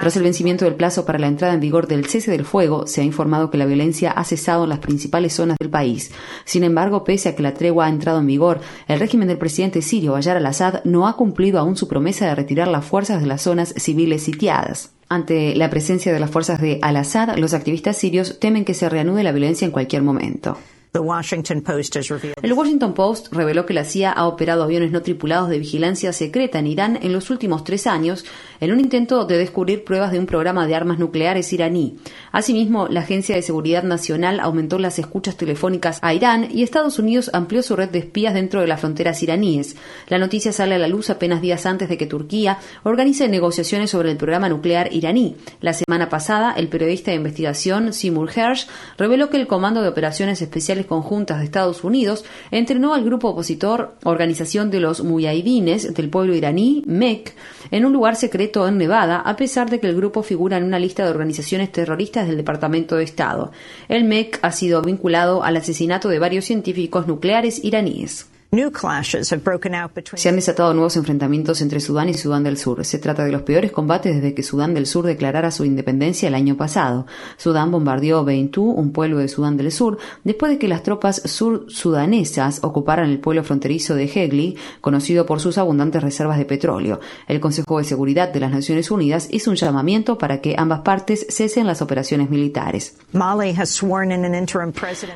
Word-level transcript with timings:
Tras 0.00 0.16
el 0.16 0.22
vencimiento 0.22 0.64
del 0.64 0.76
plazo 0.76 1.04
para 1.04 1.18
la 1.18 1.26
entrada 1.26 1.54
en 1.54 1.60
vigor 1.60 1.88
del 1.88 2.06
cese 2.06 2.30
del 2.30 2.44
fuego, 2.44 2.86
se 2.86 3.00
ha 3.00 3.04
informado 3.04 3.50
que 3.50 3.58
la 3.58 3.66
violencia 3.66 4.12
ha 4.12 4.22
cesado 4.22 4.64
en 4.64 4.70
las 4.70 4.78
principales 4.78 5.32
zonas 5.32 5.56
del 5.58 5.68
país. 5.68 6.12
Sin 6.44 6.62
embargo, 6.62 7.02
pese 7.02 7.28
a 7.28 7.34
que 7.34 7.42
la 7.42 7.54
tregua 7.54 7.86
ha 7.86 7.88
entrado 7.88 8.20
en 8.20 8.26
vigor, 8.26 8.60
el 8.86 9.00
régimen 9.00 9.26
del 9.26 9.38
presidente 9.38 9.82
sirio 9.82 10.12
Bayar 10.12 10.36
al-Assad 10.36 10.84
no 10.84 11.08
ha 11.08 11.16
cumplido 11.16 11.58
aún 11.58 11.76
su 11.76 11.88
promesa 11.88 12.26
de 12.26 12.36
retirar 12.36 12.68
las 12.68 12.84
fuerzas 12.84 13.20
de 13.20 13.26
las 13.26 13.42
zonas 13.42 13.74
civiles 13.76 14.22
sitiadas. 14.22 14.92
Ante 15.08 15.56
la 15.56 15.68
presencia 15.68 16.12
de 16.12 16.20
las 16.20 16.30
fuerzas 16.30 16.60
de 16.60 16.78
al-Assad, 16.82 17.36
los 17.36 17.52
activistas 17.52 17.96
sirios 17.96 18.38
temen 18.38 18.64
que 18.64 18.74
se 18.74 18.88
reanude 18.88 19.24
la 19.24 19.32
violencia 19.32 19.64
en 19.64 19.72
cualquier 19.72 20.02
momento. 20.02 20.56
El 22.42 22.52
Washington 22.52 22.94
Post 22.94 23.32
reveló 23.32 23.66
que 23.66 23.74
la 23.74 23.84
CIA 23.84 24.12
ha 24.12 24.26
operado 24.26 24.62
aviones 24.62 24.92
no 24.92 25.02
tripulados 25.02 25.48
de 25.48 25.58
vigilancia 25.58 26.12
secreta 26.12 26.58
en 26.58 26.66
Irán 26.66 26.98
en 27.02 27.12
los 27.12 27.30
últimos 27.30 27.64
tres 27.64 27.86
años 27.86 28.24
en 28.60 28.72
un 28.72 28.80
intento 28.80 29.24
de 29.24 29.38
descubrir 29.38 29.84
pruebas 29.84 30.12
de 30.12 30.18
un 30.18 30.26
programa 30.26 30.66
de 30.66 30.74
armas 30.74 30.98
nucleares 30.98 31.52
iraní. 31.52 31.96
Asimismo, 32.32 32.88
la 32.88 33.00
Agencia 33.00 33.36
de 33.36 33.42
Seguridad 33.42 33.82
Nacional 33.82 34.40
aumentó 34.40 34.78
las 34.78 34.98
escuchas 34.98 35.36
telefónicas 35.36 35.98
a 36.02 36.14
Irán 36.14 36.48
y 36.50 36.62
Estados 36.62 36.98
Unidos 36.98 37.30
amplió 37.32 37.62
su 37.62 37.76
red 37.76 37.90
de 37.90 37.98
espías 37.98 38.34
dentro 38.34 38.60
de 38.60 38.66
las 38.66 38.80
fronteras 38.80 39.22
iraníes. 39.22 39.76
La 40.08 40.18
noticia 40.18 40.52
sale 40.52 40.74
a 40.74 40.78
la 40.78 40.88
luz 40.88 41.10
apenas 41.10 41.40
días 41.40 41.66
antes 41.66 41.88
de 41.88 41.98
que 41.98 42.06
Turquía 42.06 42.58
organice 42.82 43.28
negociaciones 43.28 43.90
sobre 43.90 44.10
el 44.10 44.16
programa 44.16 44.48
nuclear 44.48 44.92
iraní. 44.92 45.36
La 45.60 45.72
semana 45.72 46.08
pasada, 46.08 46.52
el 46.56 46.68
periodista 46.68 47.10
de 47.10 47.16
investigación 47.16 47.92
Seymour 47.92 48.30
Hersh 48.34 48.66
reveló 48.98 49.30
que 49.30 49.36
el 49.36 49.46
Comando 49.46 49.82
de 49.82 49.88
Operaciones 49.88 50.40
Especiales 50.42 50.85
Conjuntas 50.86 51.38
de 51.38 51.44
Estados 51.44 51.84
Unidos 51.84 52.24
entrenó 52.50 52.94
al 52.94 53.04
grupo 53.04 53.28
opositor 53.28 53.94
Organización 54.04 54.70
de 54.70 54.80
los 54.80 55.02
Muyahidines 55.02 55.94
del 55.94 56.10
pueblo 56.10 56.34
iraní, 56.34 56.82
MEC, 56.86 57.34
en 57.70 57.84
un 57.84 57.92
lugar 57.92 58.16
secreto 58.16 58.66
en 58.66 58.78
Nevada, 58.78 59.20
a 59.20 59.36
pesar 59.36 59.70
de 59.70 59.80
que 59.80 59.88
el 59.88 59.96
grupo 59.96 60.22
figura 60.22 60.56
en 60.56 60.64
una 60.64 60.78
lista 60.78 61.04
de 61.04 61.10
organizaciones 61.10 61.72
terroristas 61.72 62.26
del 62.26 62.36
Departamento 62.36 62.96
de 62.96 63.04
Estado. 63.04 63.52
El 63.88 64.04
MEC 64.04 64.38
ha 64.42 64.52
sido 64.52 64.82
vinculado 64.82 65.42
al 65.42 65.56
asesinato 65.56 66.08
de 66.08 66.18
varios 66.18 66.44
científicos 66.44 67.06
nucleares 67.06 67.64
iraníes. 67.64 68.26
Se 70.16 70.28
han 70.28 70.36
desatado 70.36 70.72
nuevos 70.72 70.96
enfrentamientos 70.96 71.60
entre 71.60 71.80
Sudán 71.80 72.08
y 72.08 72.14
Sudán 72.14 72.44
del 72.44 72.56
Sur. 72.56 72.84
Se 72.84 72.98
trata 72.98 73.24
de 73.24 73.32
los 73.32 73.42
peores 73.42 73.72
combates 73.72 74.14
desde 74.14 74.34
que 74.34 74.42
Sudán 74.42 74.72
del 74.72 74.86
Sur 74.86 75.04
declarara 75.04 75.50
su 75.50 75.64
independencia 75.64 76.28
el 76.28 76.34
año 76.34 76.56
pasado. 76.56 77.06
Sudán 77.36 77.70
bombardeó 77.70 78.24
Beintú, 78.24 78.70
un 78.70 78.92
pueblo 78.92 79.18
de 79.18 79.28
Sudán 79.28 79.56
del 79.56 79.72
Sur, 79.72 79.98
después 80.24 80.52
de 80.52 80.58
que 80.58 80.68
las 80.68 80.82
tropas 80.82 81.22
sur-sudanesas 81.24 82.60
ocuparan 82.62 83.10
el 83.10 83.18
pueblo 83.18 83.42
fronterizo 83.42 83.94
de 83.94 84.04
Hegli, 84.04 84.56
conocido 84.80 85.26
por 85.26 85.40
sus 85.40 85.58
abundantes 85.58 86.02
reservas 86.02 86.38
de 86.38 86.44
petróleo. 86.44 87.00
El 87.26 87.40
Consejo 87.40 87.78
de 87.78 87.84
Seguridad 87.84 88.32
de 88.32 88.40
las 88.40 88.52
Naciones 88.52 88.90
Unidas 88.90 89.28
hizo 89.32 89.50
un 89.50 89.56
llamamiento 89.56 90.18
para 90.18 90.40
que 90.40 90.54
ambas 90.56 90.80
partes 90.80 91.26
cesen 91.30 91.66
las 91.66 91.82
operaciones 91.82 92.30
militares. 92.30 92.96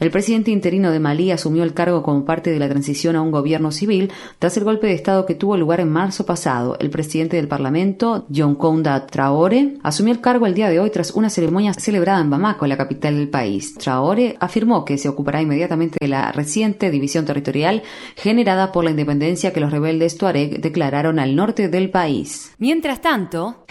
El 0.00 0.10
presidente 0.10 0.52
interino 0.52 0.90
de 0.90 1.00
Malí 1.00 1.32
asumió 1.32 1.64
el 1.64 1.74
cargo 1.74 2.02
como 2.02 2.24
parte 2.24 2.50
de 2.50 2.58
la 2.58 2.68
transición 2.68 3.16
a 3.16 3.22
un 3.22 3.25
gobierno 3.30 3.70
civil 3.72 4.12
tras 4.38 4.56
el 4.56 4.64
golpe 4.64 4.86
de 4.86 4.94
Estado 4.94 5.26
que 5.26 5.34
tuvo 5.34 5.56
lugar 5.56 5.80
en 5.80 5.90
marzo 5.90 6.26
pasado. 6.26 6.76
El 6.80 6.90
presidente 6.90 7.36
del 7.36 7.48
Parlamento, 7.48 8.26
John 8.34 8.54
Kounda 8.54 9.06
Traore, 9.06 9.78
asumió 9.82 10.12
el 10.12 10.20
cargo 10.20 10.46
el 10.46 10.54
día 10.54 10.68
de 10.68 10.80
hoy 10.80 10.90
tras 10.90 11.12
una 11.12 11.30
ceremonia 11.30 11.74
celebrada 11.74 12.20
en 12.20 12.30
Bamako, 12.30 12.66
la 12.66 12.76
capital 12.76 13.16
del 13.16 13.28
país. 13.28 13.74
Traore 13.74 14.36
afirmó 14.40 14.84
que 14.84 14.98
se 14.98 15.08
ocupará 15.08 15.42
inmediatamente 15.42 15.98
de 16.00 16.08
la 16.08 16.32
reciente 16.32 16.90
división 16.90 17.24
territorial 17.24 17.82
generada 18.16 18.72
por 18.72 18.84
la 18.84 18.90
independencia 18.90 19.52
que 19.52 19.60
los 19.60 19.70
rebeldes 19.70 20.16
Tuareg 20.16 20.60
declararon 20.60 21.18
al 21.18 21.36
norte 21.36 21.68
del 21.68 21.90
país. 21.90 22.52
Mientras 22.58 23.00
tanto, 23.00 23.64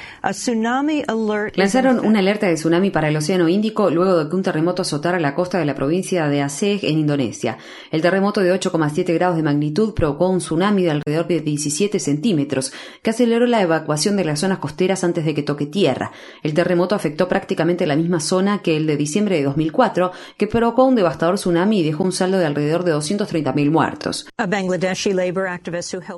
lanzaron 1.55 2.05
una 2.05 2.19
alerta 2.19 2.47
de 2.47 2.55
tsunami 2.55 2.91
para 2.91 3.09
el 3.09 3.17
Océano 3.17 3.47
Índico 3.49 3.89
luego 3.89 4.17
de 4.17 4.29
que 4.29 4.35
un 4.35 4.43
terremoto 4.43 4.81
azotara 4.81 5.19
la 5.19 5.35
costa 5.35 5.57
de 5.59 5.65
la 5.65 5.75
provincia 5.75 6.27
de 6.27 6.41
Aceh 6.41 6.79
en 6.83 6.99
Indonesia. 6.99 7.57
El 7.91 8.01
terremoto 8.01 8.41
de 8.41 8.53
8,7 8.53 9.13
grados 9.13 9.34
de 9.35 9.43
magnitud 9.43 9.93
provocó 9.93 10.29
un 10.29 10.39
tsunami 10.39 10.83
de 10.83 10.91
alrededor 10.91 11.27
de 11.27 11.41
17 11.41 11.99
centímetros, 11.99 12.71
que 13.01 13.09
aceleró 13.09 13.45
la 13.45 13.61
evacuación 13.61 14.15
de 14.17 14.25
las 14.25 14.39
zonas 14.39 14.59
costeras 14.59 15.03
antes 15.03 15.25
de 15.25 15.33
que 15.33 15.43
toque 15.43 15.65
tierra. 15.65 16.11
El 16.43 16.53
terremoto 16.53 16.95
afectó 16.95 17.27
prácticamente 17.27 17.85
la 17.85 17.95
misma 17.95 18.19
zona 18.19 18.61
que 18.61 18.77
el 18.77 18.87
de 18.87 18.97
diciembre 18.97 19.37
de 19.37 19.43
2004, 19.43 20.11
que 20.37 20.47
provocó 20.47 20.85
un 20.85 20.95
devastador 20.95 21.35
tsunami 21.35 21.79
y 21.79 21.83
dejó 21.83 22.03
un 22.03 22.11
saldo 22.11 22.37
de 22.37 22.45
alrededor 22.45 22.83
de 22.83 22.93
230.000 22.93 23.71
muertos. 23.71 24.27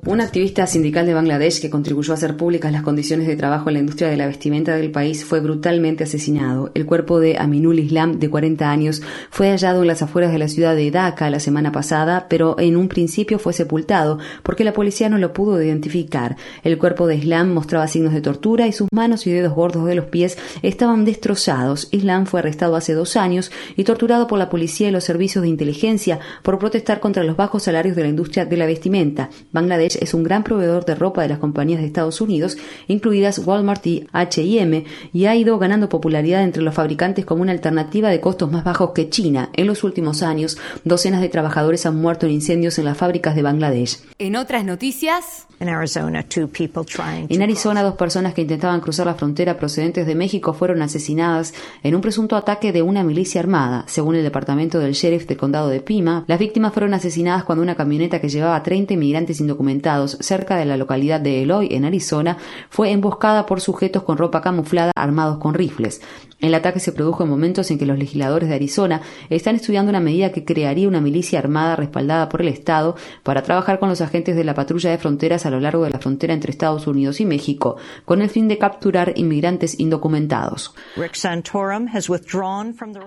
Un 0.06 0.22
activista 0.22 0.68
sindical 0.68 1.06
de 1.06 1.14
Bangladesh 1.14 1.62
que 1.62 1.70
contribuyó 1.70 2.14
a 2.14 2.16
hacer 2.16 2.38
públicas 2.38 2.72
las 2.72 2.84
condiciones 2.84 3.28
de 3.28 3.36
trabajo 3.36 3.70
en 3.70 3.74
la 3.74 3.80
industria 3.80 4.10
de 4.10 4.18
la 4.18 4.28
vestimenta 4.28 4.76
del 4.76 4.92
país 4.92 5.24
fue 5.24 5.40
brutalmente 5.40 6.04
asesinado. 6.04 6.72
El 6.74 6.86
cuerpo 6.86 7.20
de 7.20 7.38
Aminul 7.38 7.80
Islam, 7.80 8.20
de 8.20 8.30
40 8.30 8.70
años, 8.70 9.02
fue 9.30 9.50
hallado 9.50 9.82
en 9.82 9.88
las 9.88 10.02
afueras 10.02 10.32
de 10.32 10.40
la 10.40 10.48
ciudad 10.48 10.76
de 10.76 10.92
Dhaka 10.92 11.30
la 11.30 11.40
semana 11.40 11.72
pasada, 11.72 12.28
pero 12.30 12.60
en 12.60 12.76
un 12.76 12.88
principio 12.88 13.07
fue 13.40 13.54
sepultado 13.54 14.20
porque 14.44 14.64
la 14.64 14.74
policía 14.74 15.10
no 15.10 15.18
lo 15.18 15.34
pudo 15.34 15.62
identificar. 15.62 16.38
El 16.64 16.78
cuerpo 16.78 17.08
de 17.08 17.16
Islam 17.16 17.54
mostraba 17.54 17.88
signos 17.88 18.14
de 18.14 18.22
tortura 18.22 18.68
y 18.68 18.72
sus 18.72 18.88
manos 18.92 19.26
y 19.28 19.32
dedos 19.32 19.54
gordos 19.54 19.86
de 19.86 19.96
los 19.96 20.06
pies 20.06 20.38
estaban 20.62 21.06
destrozados. 21.06 21.88
Islam 21.92 22.26
fue 22.26 22.40
arrestado 22.40 22.76
hace 22.76 22.94
dos 22.94 23.16
años 23.16 23.52
y 23.76 23.84
torturado 23.84 24.28
por 24.28 24.40
la 24.40 24.50
policía 24.50 24.90
y 24.90 24.92
los 24.92 25.04
servicios 25.04 25.42
de 25.42 25.50
inteligencia 25.50 26.20
por 26.44 26.60
protestar 26.60 27.00
contra 27.00 27.24
los 27.24 27.36
bajos 27.36 27.64
salarios 27.64 27.96
de 27.96 28.04
la 28.04 28.10
industria 28.10 28.46
de 28.46 28.58
la 28.58 28.66
vestimenta. 28.66 29.30
Bangladesh 29.52 29.98
es 30.02 30.14
un 30.14 30.24
gran 30.24 30.44
proveedor 30.44 30.86
de 30.86 30.96
ropa 30.96 31.22
de 31.22 31.30
las 31.30 31.40
compañías 31.40 31.82
de 31.82 31.88
Estados 31.88 32.22
Unidos, 32.22 32.58
incluidas 32.88 33.40
Walmart 33.40 33.86
y 33.88 34.08
H&M, 34.12 34.86
y 35.14 35.26
ha 35.26 35.36
ido 35.36 35.58
ganando 35.60 35.90
popularidad 35.90 36.44
entre 36.44 36.64
los 36.64 36.74
fabricantes 36.74 37.26
como 37.26 37.42
una 37.42 37.52
alternativa 37.52 38.10
de 38.10 38.22
costos 38.22 38.52
más 38.52 38.64
bajos 38.64 38.92
que 38.92 39.10
China. 39.10 39.50
En 39.54 39.68
los 39.68 39.84
últimos 39.84 40.22
años, 40.24 40.58
docenas 40.84 41.22
de 41.22 41.30
trabajadores 41.30 41.86
han 41.86 41.96
muerto 41.96 42.26
en 42.26 42.34
incendios 42.34 42.78
en 42.80 42.86
fábricas 42.98 43.36
de 43.36 43.42
Bangladesh. 43.42 44.00
En 44.20 44.36
otras 44.36 44.66
noticias, 44.66 45.48
en 45.60 45.70
Arizona, 47.42 47.82
dos 47.82 47.96
personas 47.96 48.36
que 48.36 48.42
intentaban 48.42 48.80
cruzar 48.80 49.08
la 49.08 49.16
frontera 49.16 49.58
procedentes 49.58 50.06
de 50.06 50.14
México 50.14 50.54
fueron 50.54 50.84
asesinadas 50.84 51.54
en 51.82 51.96
un 51.96 52.02
presunto 52.02 52.36
ataque 52.36 52.72
de 52.72 52.84
una 52.84 53.04
milicia 53.04 53.42
armada. 53.42 53.84
Según 53.88 54.16
el 54.16 54.24
departamento 54.24 54.80
del 54.80 54.94
sheriff 54.94 55.26
del 55.26 55.38
condado 55.38 55.70
de 55.70 55.80
Pima, 55.80 56.26
las 56.28 56.38
víctimas 56.38 56.74
fueron 56.74 56.94
asesinadas 56.94 57.44
cuando 57.44 57.64
una 57.64 57.76
camioneta 57.76 58.22
que 58.22 58.30
llevaba 58.30 58.62
30 58.62 58.94
inmigrantes 58.94 59.40
indocumentados 59.40 60.18
cerca 60.20 60.58
de 60.58 60.66
la 60.66 60.78
localidad 60.78 61.20
de 61.20 61.42
Eloy, 61.42 61.70
en 61.72 61.86
Arizona, 61.86 62.38
fue 62.70 62.92
emboscada 62.92 63.48
por 63.48 63.60
sujetos 63.60 64.04
con 64.04 64.18
ropa 64.18 64.42
camuflada 64.42 64.92
armados 64.96 65.40
con 65.40 65.56
rifles. 65.56 66.02
El 66.40 66.54
ataque 66.54 66.80
se 66.80 66.92
produjo 66.92 67.24
en 67.24 67.32
momentos 67.32 67.72
en 67.72 67.80
que 67.80 67.88
los 67.88 67.98
legisladores 67.98 68.48
de 68.48 68.54
Arizona 68.54 69.02
están 69.32 69.56
estudiando 69.56 69.90
una 69.90 70.00
medida 70.00 70.32
que 70.32 70.46
crearía 70.46 70.88
una 70.88 71.02
milicia 71.02 71.40
armada 71.40 71.76
respaldada 71.76 72.30
por 72.30 72.44
el 72.44 72.48
Estado 72.50 72.87
para 73.24 73.44
trabajar 73.44 73.80
con 73.80 73.90
los 73.90 74.02
agentes 74.02 74.36
de 74.36 74.44
la 74.44 74.54
patrulla 74.54 74.92
de 74.92 74.98
fronteras 74.98 75.46
a 75.46 75.50
lo 75.50 75.60
largo 75.60 75.84
de 75.84 75.90
la 75.90 76.00
frontera 76.00 76.34
entre 76.34 76.52
Estados 76.52 76.88
Unidos 76.88 77.20
y 77.20 77.26
México, 77.26 77.78
con 78.06 78.22
el 78.22 78.30
fin 78.30 78.48
de 78.48 78.58
capturar 78.58 79.14
inmigrantes 79.16 79.80
indocumentados. 79.80 80.74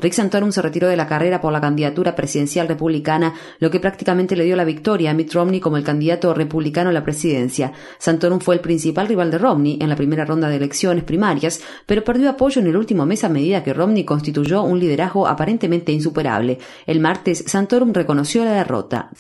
Rick 0.01 0.13
Santorum, 0.13 0.53
se 0.53 0.63
retiró 0.63 0.89
de 0.89 0.97
la 0.97 1.07
carrera 1.07 1.41
por 1.41 1.53
la 1.53 1.61
candidatura 1.61 2.15
presidencial 2.15 2.69
republicana, 2.69 3.35
lo 3.59 3.71
que 3.71 3.81
prácticamente 3.81 4.37
le 4.37 4.45
dio 4.45 4.57
la 4.57 4.65
victoria 4.65 5.11
a 5.11 5.15
Mitt 5.15 5.33
Romney 5.33 5.61
como 5.61 5.77
el 5.77 5.85
candidato 5.85 6.35
republicano 6.35 6.91
a 6.91 6.93
la 6.93 7.05
presidencia. 7.05 7.73
Santorum 7.99 8.41
fue 8.41 8.55
el 8.55 8.61
principal 8.61 9.09
rival 9.09 9.31
de 9.31 9.39
Romney 9.39 9.79
en 9.81 9.89
la 9.89 9.97
primera 9.97 10.25
ronda 10.25 10.49
de 10.49 10.57
elecciones 10.57 11.05
primarias, 11.05 11.61
pero 11.87 12.05
perdió 12.05 12.31
apoyo 12.31 12.61
en 12.61 12.69
el 12.69 12.77
último 12.77 13.07
mes 13.07 13.25
a 13.25 13.29
medida 13.29 13.63
que 13.63 13.73
Romney 13.73 14.05
constituyó 14.05 14.63
un 14.63 14.79
liderazgo 14.79 15.27
aparentemente 15.27 15.93
insuperable. 15.93 16.59
El 16.87 17.01
martes, 17.01 17.45
Santorum 17.47 17.93
reconoció 17.93 18.45
la 18.45 18.53
derrota. 18.53 19.11